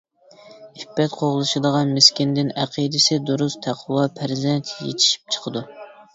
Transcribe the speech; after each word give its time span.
ئىپپەت 0.77 1.11
قوغلىشىدىغان 1.19 1.91
مىسكىندىن، 1.97 2.49
ئەقىدىسى 2.63 3.19
دۇرۇس، 3.29 3.59
تەقۋا 3.67 4.09
پەرزەنت 4.19 4.75
يېتىشىپ 4.89 5.37
چىقىدۇ. 5.39 5.65